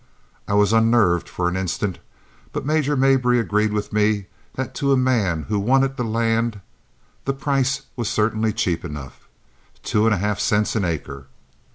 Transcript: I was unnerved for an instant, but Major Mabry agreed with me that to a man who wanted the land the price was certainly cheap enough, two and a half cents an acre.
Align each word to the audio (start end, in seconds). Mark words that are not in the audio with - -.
I 0.47 0.55
was 0.55 0.73
unnerved 0.73 1.29
for 1.29 1.47
an 1.47 1.55
instant, 1.55 1.99
but 2.53 2.65
Major 2.65 2.97
Mabry 2.97 3.39
agreed 3.39 3.71
with 3.71 3.93
me 3.93 4.25
that 4.55 4.73
to 4.73 4.91
a 4.91 4.97
man 4.97 5.43
who 5.43 5.59
wanted 5.59 5.95
the 5.95 6.03
land 6.03 6.59
the 7.25 7.33
price 7.33 7.83
was 7.95 8.09
certainly 8.09 8.51
cheap 8.51 8.83
enough, 8.83 9.27
two 9.83 10.07
and 10.07 10.15
a 10.15 10.17
half 10.17 10.39
cents 10.39 10.75
an 10.75 10.85
acre. 10.85 11.27